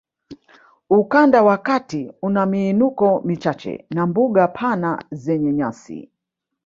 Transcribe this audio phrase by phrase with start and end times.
[0.89, 6.09] Ukanda wa kati una miinuko michache na mbuga pana zenye nyasi